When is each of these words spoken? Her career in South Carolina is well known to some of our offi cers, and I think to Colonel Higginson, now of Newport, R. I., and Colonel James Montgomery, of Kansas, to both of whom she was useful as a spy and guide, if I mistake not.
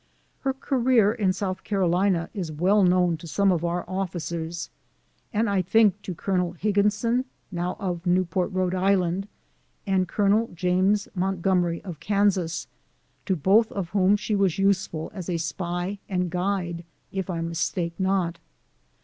Her 0.39 0.53
career 0.55 1.11
in 1.13 1.31
South 1.31 1.63
Carolina 1.63 2.31
is 2.33 2.51
well 2.51 2.81
known 2.83 3.17
to 3.17 3.27
some 3.27 3.51
of 3.51 3.63
our 3.63 3.85
offi 3.87 4.17
cers, 4.17 4.69
and 5.31 5.47
I 5.47 5.61
think 5.61 6.01
to 6.01 6.15
Colonel 6.15 6.53
Higginson, 6.53 7.25
now 7.51 7.75
of 7.79 8.07
Newport, 8.07 8.51
R. 8.55 8.75
I., 8.75 9.23
and 9.85 10.07
Colonel 10.07 10.49
James 10.55 11.07
Montgomery, 11.13 11.83
of 11.83 11.99
Kansas, 11.99 12.65
to 13.27 13.35
both 13.35 13.71
of 13.73 13.89
whom 13.91 14.17
she 14.17 14.35
was 14.35 14.57
useful 14.57 15.11
as 15.13 15.29
a 15.29 15.37
spy 15.37 15.99
and 16.09 16.31
guide, 16.31 16.83
if 17.11 17.29
I 17.29 17.41
mistake 17.41 17.93
not. 17.99 18.39